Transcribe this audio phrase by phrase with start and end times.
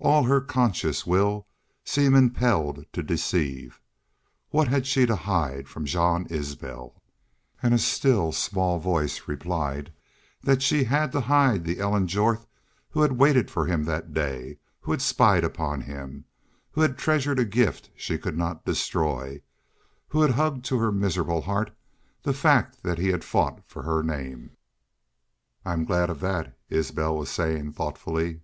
[0.00, 1.46] All her conscious will
[1.82, 3.80] seemed impelled to deceive.
[4.50, 7.02] What had she to hide from Jean Isbel?
[7.62, 9.90] And a still, small voice replied
[10.42, 12.46] that she had to hide the Ellen Jorth
[12.90, 16.26] who had waited for him that day, who had spied upon him,
[16.72, 19.40] who had treasured a gift she could not destroy,
[20.08, 21.70] who had hugged to her miserable heart
[22.24, 24.50] the fact that he had fought for her name.
[25.64, 28.42] "I'm glad of that," Isbel was saying, thoughtfully.